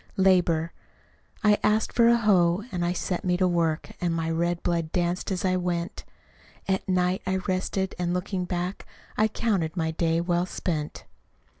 [0.17, 0.73] Labor
[1.43, 4.91] I asked for a hoe, and I set me to work, And my red blood
[4.91, 6.05] danced as I went:
[6.67, 11.05] At night I rested, and looking back, I counted my day well spent.